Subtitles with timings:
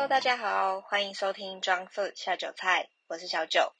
[0.00, 3.74] Hello，大家好，欢迎收听装色下酒菜，我是小九。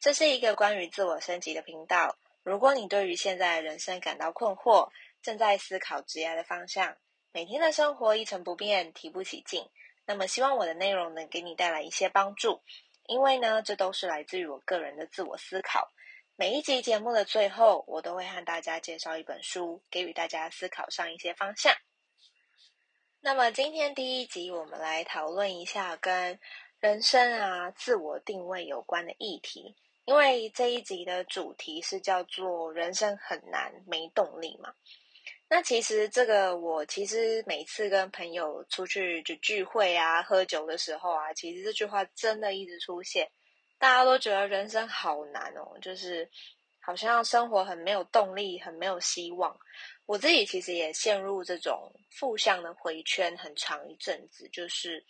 [0.00, 2.16] 这是一个关于自我升级的频道。
[2.42, 4.90] 如果你对于现在的人生感到困惑，
[5.22, 6.96] 正在思考职业的方向，
[7.30, 9.64] 每天的生活一成不变，提不起劲，
[10.06, 12.60] 那么希望我的内容能给你带来一些帮助。
[13.06, 15.88] 因为呢，这都是来自于我个人的自我思考。
[16.34, 21.72] 每一集节目的最后，我都会和大家介绍一本书，给予大家思考上一些方向。
[23.22, 26.38] 那么今天第一集，我们来讨论一下跟
[26.80, 29.76] 人生啊、自我定位有关的议题。
[30.06, 34.72] 因为这一集的主题是叫做“人生很难，没动力”嘛。
[35.50, 43.30] 那其实这个，我其实每次跟朋友出去就聚会啊、喝酒的时候啊，其实这句话真的一直出现。
[43.78, 46.28] 大家都觉得人生好难哦，就是
[46.80, 49.56] 好像生活很没有动力，很没有希望。
[50.06, 55.04] 我自己其实也陷入这种负向的回圈很长一阵子，就是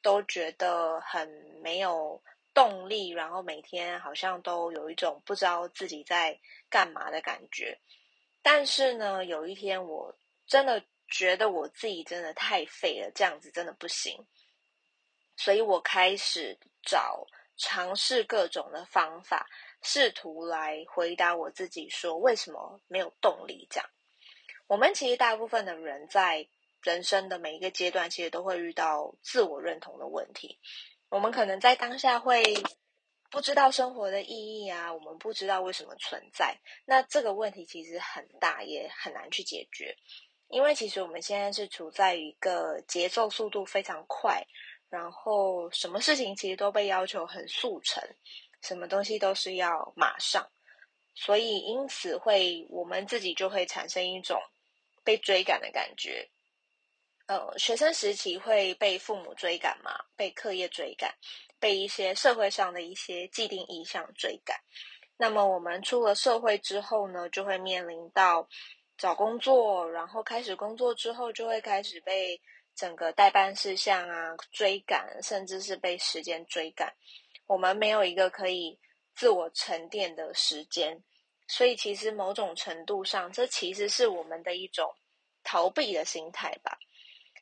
[0.00, 1.28] 都觉得很
[1.62, 2.22] 没有
[2.54, 6.38] 动力，然后每天好像都有一种不知道自己在
[6.70, 7.78] 干嘛的感觉。
[8.40, 14.16] 但是呢，有一天我真的觉得我自己真的太废了，这样子真的不行，
[15.36, 19.46] 所以我开始找尝试各种的方法，
[19.82, 23.88] 试图来回答我自己说为什么没有动力这样。
[24.66, 26.46] 我们其实大部分的人在
[26.82, 30.58] 人生的每一个阶段，其实都会遇到自我认同的问题。
[31.08, 32.42] 我们可能在当下会
[33.30, 36.56] 不知道生活的意义啊，我们不知道为什么存在。
[36.84, 39.96] 那这个问题其实很大，也很难去解决。
[40.48, 44.42] 因为其实我们现在是处在一个节奏速度非常快，
[44.88, 48.02] 然后什么事情其实都被要求很速成，
[48.62, 50.48] 什么东西都是要马上，
[51.14, 54.40] 所以因此会我们自己就会产生一种。
[55.04, 56.28] 被追赶的感觉，
[57.28, 61.14] 呃，学生时期会被父母追赶嘛，被课业追赶，
[61.58, 64.60] 被一些社会上的一些既定意向追赶。
[65.16, 68.46] 那么我们出了社会之后呢，就会面临到
[68.98, 72.38] 找工作，然后开始工作之后，就会开始被
[72.74, 76.92] 整个代办事项啊追赶，甚至是被时间追赶。
[77.48, 78.78] 我们没有一个可以
[79.16, 81.02] 自我沉淀的时间。
[81.48, 84.94] 所以，其实某种程度上，这其实是我们的一种
[85.42, 86.78] 逃避的心态吧。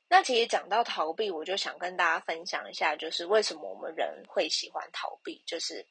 [0.08, 5.42] 那其实讲到逃避，我就想跟大家分享一下，就是为什么我们人会喜欢逃避。
[5.44, 5.84] 就是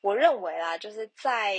[0.00, 1.56] 我认为啦，就是在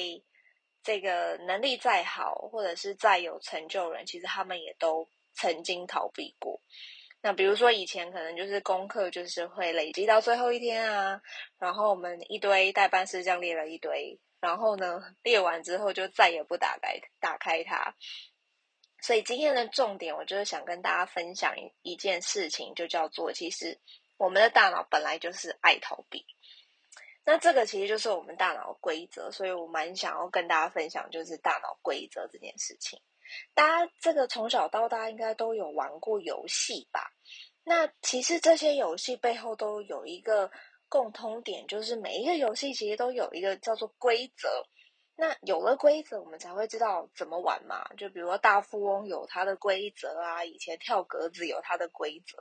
[0.84, 6.60] 这个能力再好，或者是再有成就人，其实他们也都曾经逃避过。
[7.25, 11.19] 那比如说以前可能就是功课，就是会累积到最后一天啊，
[11.58, 14.16] 然后我们一堆代办事项列了一堆。
[14.40, 17.96] 然后呢，列完之后就再也不打开打开它。
[19.02, 23.75] 所以今天的重点，我就是想跟大家分享一一件事情，就叫做其实
[24.18, 26.24] 我们的大脑本来就是爱逃避。
[27.24, 33.02] 那这个其实就是我们大脑规则，所以我蛮想要跟大家分享，就是大脑规则这件事情。
[33.53, 37.12] 大家这个从小到大应该都有玩过游戏吧？
[37.63, 40.52] 那其实这些游戏背后都有一个。
[40.88, 44.64] 共通点就是每一个游戏其实都有一个叫做规则，
[45.16, 47.84] 那有了规则，我们才会知道怎么玩嘛。
[47.97, 52.38] 就比如说大富翁有它的规则啊，以前跳格子有它的规则，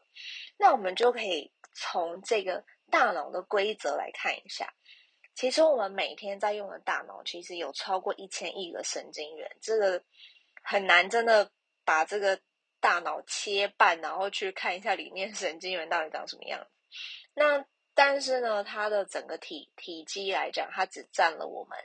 [0.59, 4.73] 那我们就可以从这个大脑的规则来看一下。
[5.35, 10.05] 其实我们每天在用的大脑，其实有超过一千亿个神经元，这个
[10.65, 11.51] 很难真的
[11.85, 12.41] 把这个
[12.81, 16.67] 大脑切半，然后去看一下里面神经元到底长什么样。
[17.35, 17.65] 那
[17.95, 21.79] 但是呢，它的整个体体积来讲，它只占了我们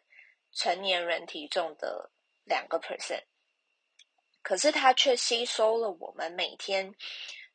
[0.53, 2.09] 成年人体重的
[2.45, 3.23] 两个 percent，
[4.41, 6.95] 可是它却吸收了我们每天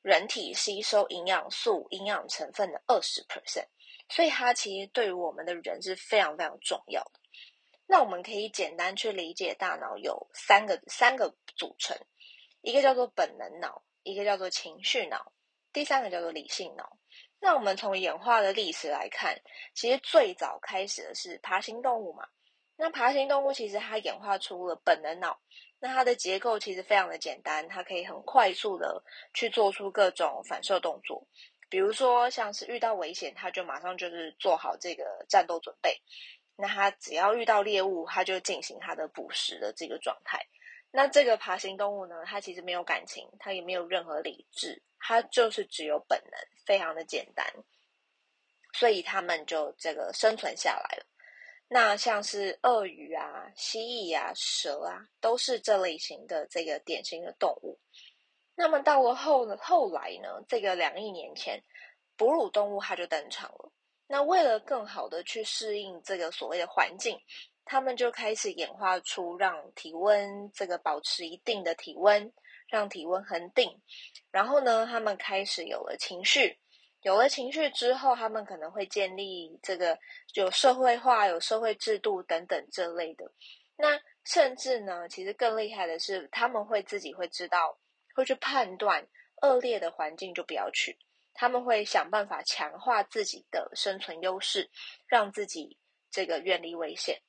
[0.03, 3.67] 人体吸收营养素、营养成分的二十 percent，
[4.09, 7.21] 所以它其实对于我们的人是非常非常重要的。
[7.87, 11.97] 那我们可以简单去理解，大脑有三个三个组成，
[12.63, 15.33] 一个叫做本能脑，一个叫做情绪脑，
[15.73, 16.99] 第三个叫做理性脑。
[17.41, 19.39] 那我们从演化的历史来看，
[19.75, 22.27] 其实最早开始的是爬行动物嘛。
[22.77, 25.39] 那爬行动物其实它演化出了本能脑，
[25.79, 29.05] 那它的结构其实非常的简单，它可以很快速的
[29.35, 31.25] 去做出各种反射动作。
[31.69, 36.01] 比如说像是遇到危险，它就马上就是做好这个战斗准备。
[36.57, 40.47] 那它只要遇到猎物，它就进行它的捕食的这个状态。
[40.91, 44.81] 那这个爬行动物呢，它其实没有感情，它也没有任何理智。
[45.01, 47.45] 它就是只有本能，非常的简单，
[48.73, 51.05] 所以他们就这个生存下来了。
[51.69, 57.79] 那像是鳄鱼啊、蜥蜴啊、蛇啊，都是这类型的这个典型的动物。
[58.55, 61.63] 那么到了后后来呢，这个两亿年前，
[62.17, 63.64] 哺乳动物它就登场了。
[64.15, 67.21] 那为了更好的去适应这个所谓的环境，
[67.65, 72.33] 他们就开始演化出让体温这个保持一定的体温，
[72.69, 73.77] 让体温恒定。
[74.31, 76.57] 然后呢，他们开始有了情绪，
[77.03, 79.99] 有了情绪之后，他们可能会建立这个
[80.35, 83.29] 有社会化、有社会制度等等这类的。
[83.77, 87.77] 那甚至呢，其实更厉害的是，他们会自己会知道，
[88.15, 89.05] 会去判断
[89.43, 90.97] 恶劣的环境就不要去。
[91.35, 94.71] 他们会想办法强化自己的生存优势，
[95.07, 95.77] 让自己
[96.11, 97.21] 这个远离危险。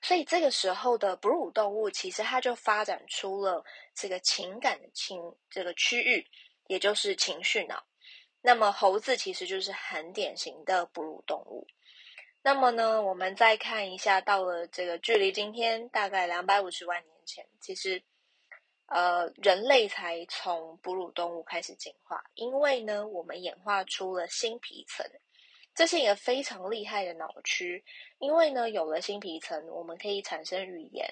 [0.00, 3.62] 所以这个时候的哺乳动物，其实它就发展出了
[3.94, 5.20] 这个情感的情
[5.50, 6.26] 这个区域，
[6.66, 7.84] 也就是情绪脑。
[8.40, 11.66] 那么猴子其实就是很典型的哺乳动物。
[12.42, 18.02] 那么呢，我们再看一下，到了这个距离今天大概两百五十万年前，其实。
[18.94, 25.06] 呃，人类才从哺乳动物开始进化，因为呢，我们演化出了新皮层，
[25.74, 27.82] 这是一个非常厉害的脑区。
[28.18, 31.08] 因为呢，有了新皮层，我们可以产生语言，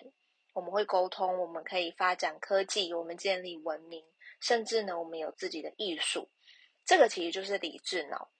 [0.52, 4.04] 我们会沟通，我们可以发展科技，我们建立文明，
[4.40, 6.28] 甚至呢，我们有自己的艺术。
[6.84, 8.30] 这个其实就是理智脑。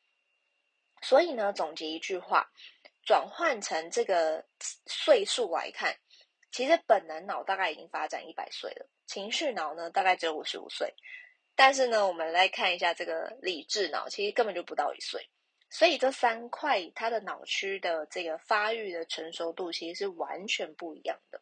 [1.01, 2.47] 所以呢，总结一句话，
[3.07, 4.45] 转换成这个
[4.85, 5.97] 岁数来看。
[6.53, 10.93] 其实本能脑大概已经发展一百岁了，情绪脑呢大概只有五十五岁，
[11.55, 15.29] 但是呢，我们来看一下这个理智脑，其实根本就不到一岁，
[15.71, 21.41] 所以这三块它的脑区的这个发育的成熟度其实是完全不一样的。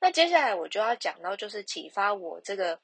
[0.00, 2.78] 那接下来我就要讲到，就是启发我这个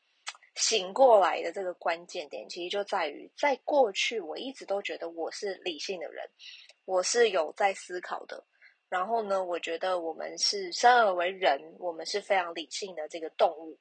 [0.54, 6.24] 醒过来的这个关键点，其实就在于，在过去我一直都觉得我是理性的人，
[6.84, 8.42] 我是有在思考的。
[8.90, 13.78] 然后呢，我觉得我们是生而为人，我们是非常理性的这个动物，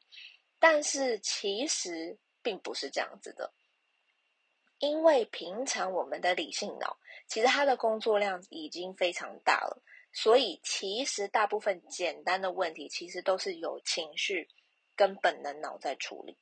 [0.60, 3.52] 但是其实并不是这样子的，
[4.78, 6.96] 因为平常我们的理性脑
[7.28, 9.82] 其实它的工作量已经非常大了，
[10.14, 14.48] 所以其实大部分简单的问题其实都是有情绪
[14.96, 16.38] 跟本能脑在处理，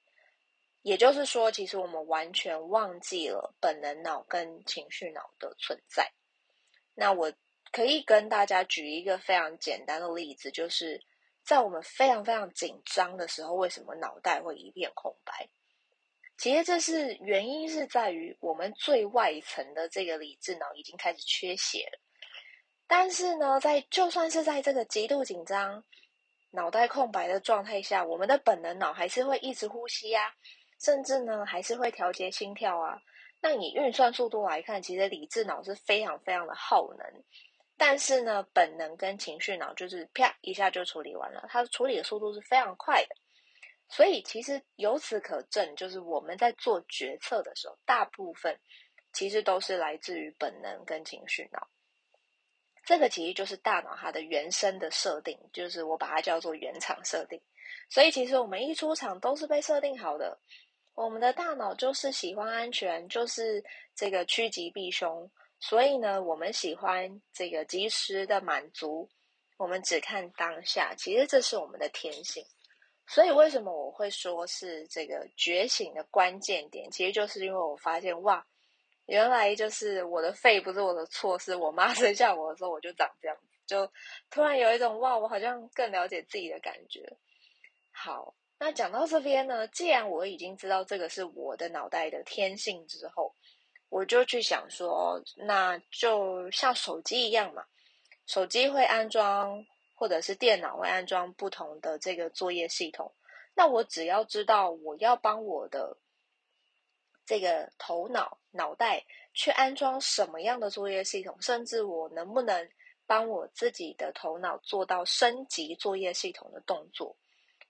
[0.81, 6.11] 也就是说，其实我们完全忘记了本能脑跟情绪脑的存在。
[6.93, 7.31] 那我。
[7.77, 10.99] 可以跟大家举一个非常简单的例子，就是
[11.45, 15.47] 在我们非常非常紧张的时候，为什么脑袋会一片空白？
[16.39, 21.99] 其实这是原因是在于我们最外层的这个理智脑已经开始缺血了。
[22.87, 25.83] 但是呢，在就算是在这个极度紧张、
[26.49, 30.33] 脑袋空白的状态下，我们的本能脑还是会一直呼吸呀，
[30.81, 32.99] 甚至呢还是会调节心跳啊。
[33.39, 37.23] 那以运算速度来看，其实理智脑是非常非常的耗能。
[37.77, 43.15] 但是呢，本能跟情绪脑就是啪一下就处理完了，它处理的速度是非常快的。
[43.87, 48.59] 所以其实由此可证，就是我们在做决策的时候，大部分
[49.13, 51.67] 其实都是来自于本能跟情绪脑。
[52.83, 57.39] 这个其实就是大脑它的原生的设定，就是我把它叫做原厂设定。
[57.89, 60.37] 所以其实我们一出场都是被设定好的，
[60.95, 63.63] 我们的大脑就是喜欢安全，就是
[63.95, 65.29] 这个趋吉避凶。
[65.59, 69.09] 所以呢，我们喜欢这个及时的满足，
[69.57, 70.93] 我们只看当下。
[70.95, 72.45] 其实这是我们的天性。
[73.07, 76.91] 所以为什么我会说是这个觉醒的关键点？
[76.91, 78.45] 其实就是因为我发现，哇，
[79.05, 83.91] 原来就是我的肺不是我的错，是我妈 生下我的时候我就长这样，就
[84.29, 87.17] 突然有一种哇，我好像更了解自己的感觉。
[87.91, 93.26] 好，那讲到这边呢，既然我已经知道这个是我的脑袋的天性之后。
[93.97, 97.65] 我就去想说，那就像手机一样嘛，
[98.27, 103.11] 手机会安装，或者是电脑会安装不同的这个作业系统。
[103.55, 105.97] 那我只要知道我要帮我的
[107.25, 112.69] 这个头脑脑袋去安装什么样的作业系统，甚至我能不能
[113.07, 117.17] 帮我自己的头脑做到升级作业系统的动作，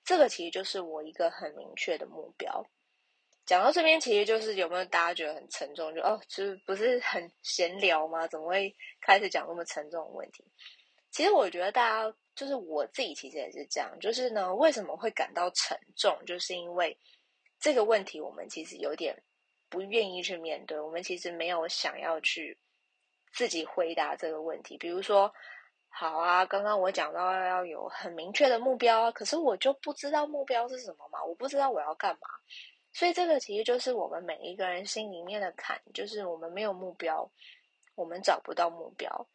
[0.03, 2.65] 这个其实就是我一个很明确的目标。
[3.47, 5.95] 讲到这边，其实就是有没有大家觉得很沉重？
[5.95, 8.27] 就哦，就是不是很闲聊吗？
[8.27, 10.43] 怎么会开始讲那么沉重的问题？
[11.11, 13.97] 其实我觉得大家就是我自己，其实也是这样。
[14.01, 16.13] 就是呢，为什么会感到沉重？
[16.25, 16.95] 就是因为
[17.57, 19.17] 这个问题，我们其实有点
[19.69, 20.77] 不愿意去面对。
[20.77, 22.57] 我们其实没有想要去
[23.31, 24.77] 自己回答这个问题。
[24.77, 25.33] 比如说，
[25.87, 31.23] 好啊，刚刚我讲到要有很明确的目标，可是我就不知道目标是什么嘛？
[31.23, 32.27] 我不知道我要干嘛。
[32.97, 37.29] 所以这个其实就是我们每一个人心里面的坎，就是我们没有目标，
[37.93, 39.27] 我们找不到目标。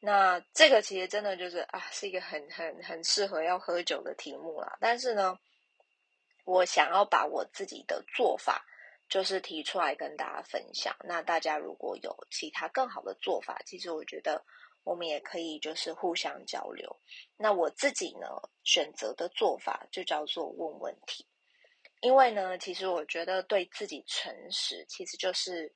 [0.00, 4.76] 那这个其实真的就是啊，是一个很很很适合要喝酒的题目啦。
[4.82, 5.38] 但是呢，
[6.44, 8.66] 我想要把我自己的做法
[9.08, 10.94] 就是提出来跟大家分享。
[11.04, 14.44] 那大家如果有其他更好的做法，其实我觉得
[14.82, 16.94] 我们也可以就是互相交流。
[17.38, 18.28] 那我自己呢
[18.62, 21.26] 选择的做法就叫做问问题，
[22.04, 25.72] 因为呢，其实我觉得对自己诚实，其实就是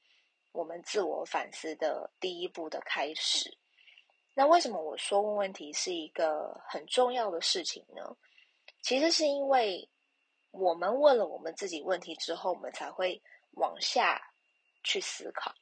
[0.52, 3.56] 我们自我反思的第一步的开始。
[4.34, 8.16] 那为什么我说问问题是一个很重要的事情呢？
[8.82, 9.88] 其实是因为。
[10.50, 13.20] 我们问了我们自己问题之后，我们才会
[13.52, 14.18] 往下
[14.82, 15.54] 去思考。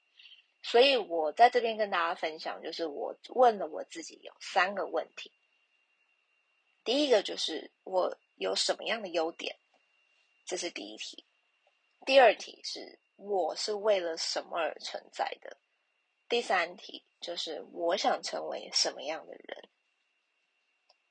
[0.63, 5.33] 所以我在这边跟大家分享，就是我问了我自己有三个问题。
[6.85, 9.57] 第一个就是我有什么样的优点，
[10.47, 11.27] 这是第一题。
[12.07, 15.57] 第二题是我是为了什么而存在的。
[16.29, 19.69] 第三题就是我想成为什么样的人。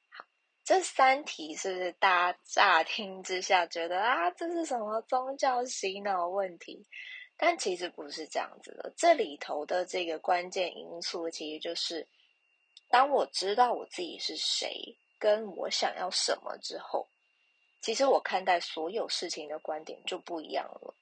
[0.09, 0.25] 好
[0.63, 6.85] 这三题是不是大家乍听之下觉得啊，这是什么宗教洗脑问题？
[7.37, 8.93] 但其实不是这样子的。
[8.95, 12.07] 这里头的这个关键因素，其实就是
[12.89, 17.05] 当我知道我自己是谁，跟我想要什么之后，
[17.85, 20.95] 其实我看待所有事情的观点就不一样了。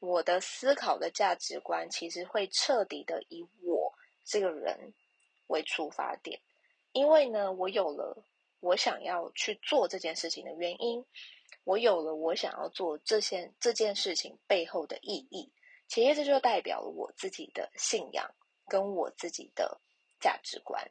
[0.00, 3.94] 我的思考的价值观，其实会彻底的以我
[4.24, 4.92] 这个人
[5.46, 6.40] 为出发点，
[6.90, 8.24] 因为呢，我有了。
[8.58, 11.04] 我想要去做这件事情的原因，
[11.62, 15.52] 我有了我想要做这些这件事情背后的意义，
[15.86, 18.28] 其实这就代表了我自己的信仰
[18.66, 19.80] 跟我自己的
[20.18, 20.90] 价值观。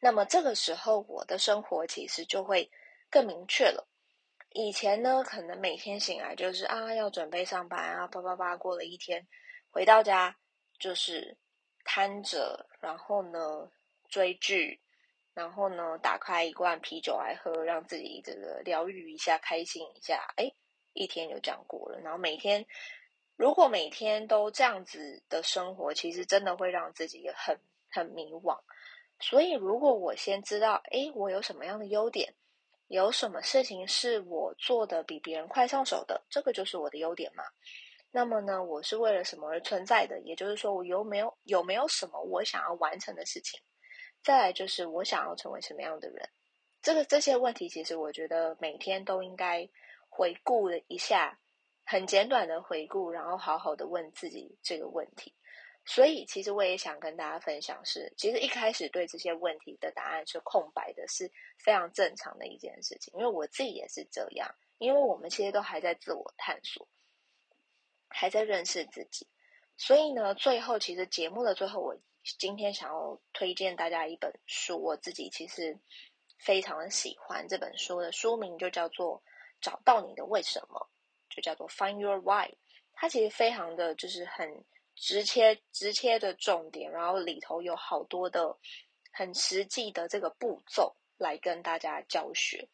[0.00, 2.68] 那么这个时候，我的生活其实就会
[3.08, 3.86] 更明确了。
[4.50, 9.26] 以前呢，可能每天醒来就是啊，要准备上班啊，叭叭叭，过了一天，
[9.70, 10.36] 回到家
[10.78, 11.36] 就是
[11.84, 13.70] 瘫着，然后呢
[14.08, 14.80] 追剧。
[15.32, 20.34] 然后呢，打开一罐啤酒来喝，让自己这个疗愈一下，开心一下。
[20.36, 20.52] 哎，
[20.92, 22.00] 一天就这样过了。
[22.00, 22.66] 然后每天，
[23.36, 28.58] 如果每天都这样子的生活，其实真的会让自己很很迷惘。
[29.20, 32.34] 所以，如果我先知道，哎，我有什么样的优点，
[32.90, 37.44] 有什么事情是我做的比别人快上手的，这个就是我的优点嘛。
[38.10, 40.18] 那么呢，我是为了什么而存在的？
[40.22, 43.60] 也就是说，我有没有有没有什么我想要完成的事情？
[44.24, 46.28] 再来就是我想要成为什么样的人，
[46.82, 49.68] 这个这些问题其实我觉得每天都应该
[50.08, 51.38] 回顾一下，
[51.84, 55.32] 很简短的回顾，然后好好的问自己这个问题。
[55.90, 61.28] 所以其实我也想跟大家分享是，其实一开始对这些问题的答案是空白的，是
[61.58, 63.12] 非常正常的一件事情。
[63.16, 66.86] 因为我自己也是这样，因为我们其实都还在自我探索，
[68.06, 69.26] 还在认识自己。
[69.76, 71.96] 所以呢，最后其实节目的最后我。
[72.38, 75.78] 今天想要推荐大家一本书，我自己其实
[76.38, 79.16] 非常的喜欢这本书的书名就叫做
[79.62, 80.86] 《找到你的为什么》，
[81.34, 82.52] 就叫做 Find Your Why。
[82.92, 84.62] 它其实非常的就是很
[85.00, 88.54] 直切直切的重点，然后里头有好多的
[89.10, 92.68] 很实际的这个步骤来跟大家教学。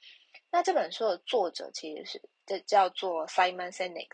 [0.50, 4.09] 那这本书的作者其实是这叫做 Simon Sinek。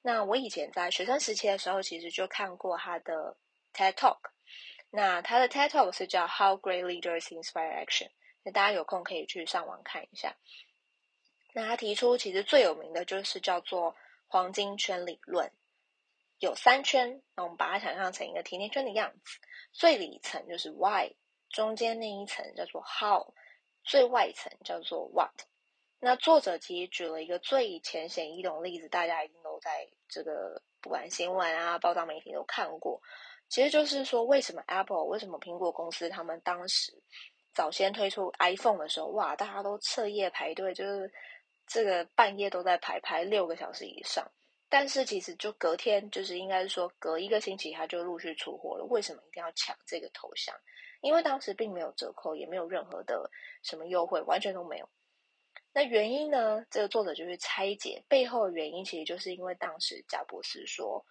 [0.00, 3.36] 那我以前在学生时期的时候，其实就看过他的
[3.74, 4.18] TED Talk。
[4.90, 8.08] 那他的 TED Talk 是叫 How Great Leaders Inspire Action，
[8.44, 10.34] 那大家有空可以去上网看一下。
[11.52, 13.94] 那他提出其实最有名的就是叫做
[14.26, 15.50] 黄金圈理论，
[16.38, 19.38] 有三圈，那我们把它想象成一个甜甜圈的样子，
[19.72, 21.14] 最里层就是 Why，
[21.50, 23.34] 中间那一层叫做 How，
[23.82, 25.34] 最外层叫做 What。
[26.00, 33.02] 那作者其实举了一个最浅显易懂的例子，大家一定都在这个不管新闻啊、报道媒体都看过。
[33.48, 36.92] 其实就是说，为什么 Apple，为什么苹果公司他们当时
[37.52, 41.10] 早先推出 iPhone 的时候，哇，大家都彻夜排队，就是
[41.66, 44.30] 这个半夜都在排排六个小时以上。
[44.68, 48.84] 但是其实就隔天，就是应该是说隔一个星期，它就陆续出货了。
[48.84, 50.54] 为什么一定要抢这个头像？
[51.00, 53.30] 因为当时并没有折扣，也没有任何的
[53.62, 54.88] 什么优惠，完全都没有。
[55.72, 56.64] 那原因呢？
[56.70, 61.04] 这个作者就是拆解背后的原因，其实就是因为当时贾博士说。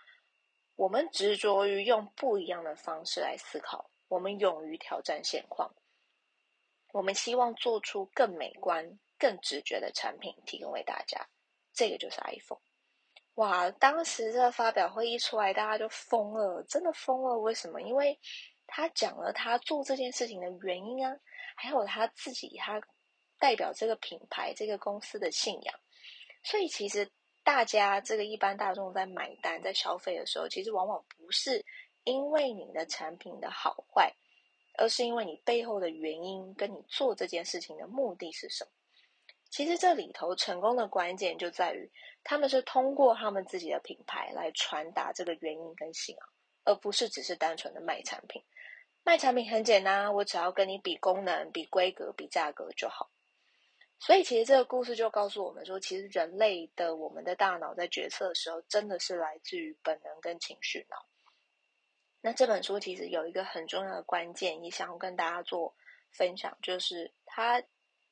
[0.76, 5.74] 我们执着于用不一样的方式来思考，我们勇于挑战现况，
[6.94, 11.28] 我们希望做出更美观、更直觉的产品提供给大家。
[11.74, 12.62] 这个就是 iPhone。
[13.38, 13.72] 哇！
[13.72, 17.36] 当时这个发表会一出来，大家就疯了，真的疯了。
[17.40, 17.82] 为什么？
[17.82, 18.20] 因为
[18.68, 21.18] 他讲了他做这件事情的原因啊，
[21.56, 22.80] 还有他自己，他
[23.40, 25.76] 代表这个品牌、这个公司的信仰。
[26.44, 27.10] 所以其实。
[27.44, 31.66] 大家这个一般大众在买单、在消费的时候，其实往往不是
[32.04, 34.14] 因为你的产品的好坏，
[34.78, 38.72] 而是因为你背后的原因跟你做这件事情的目的是什么。
[39.50, 41.90] 其实这里头成功的关键就在于，
[42.24, 46.30] 他们是通过他们自己的品牌来传达这个原因跟信仰，
[46.66, 48.44] 而不是只是单纯的卖产品。
[49.04, 53.10] 卖产品很简单，我只要跟你比功能、比规格、比价格就好。
[54.00, 60.98] 所以，其实这个故事就告诉我们说，其实人类的我们的大脑在决策的时候，真的是来自于本能跟情绪脑。
[62.22, 65.74] 那这本书其实有一个很重要的关键，也想要跟大家做
[66.12, 67.64] 分享，就是它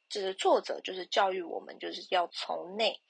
[0.10, 3.02] 就是作者就是教育我们，就是要从内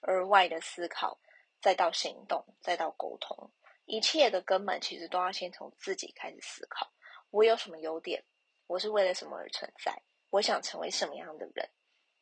[0.00, 1.18] 而外的思考，
[1.60, 3.50] 再到行动，再到沟通，
[3.84, 6.92] 一切的根本其实都要先从自己开始思考。
[7.30, 8.22] 我有什么优点？
[8.66, 10.02] 我是为了什么而存在？
[10.30, 11.68] 我想成为什么样的人？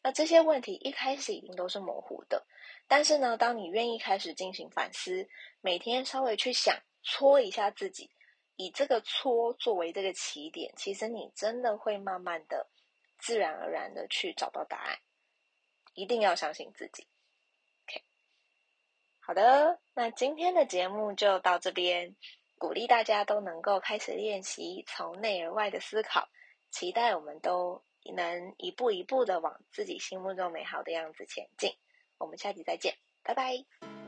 [0.02, 2.46] 那这些问题一开始已经都是模糊的，
[2.88, 5.28] 但是呢，当你愿意开始进行反思，
[5.60, 8.10] 每天稍微去想搓一下自己，
[8.56, 12.66] 以这个搓作为这个起点，其实你真的会慢慢的、
[13.20, 14.98] 自然而然的去找到答案。
[15.94, 17.06] 一定要相信自己。
[17.84, 18.02] OK，
[19.20, 22.16] 好的，那今天的节目就到这边，
[22.58, 26.28] 鼓励大家都能够开始练习从内而外的思考，
[26.70, 27.84] 期待我们都。
[28.16, 31.70] 能一步一步的往自己心目中美好的样子前进。
[32.16, 33.99] 我们下集再见，拜拜。